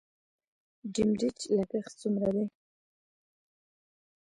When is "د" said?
0.81-0.83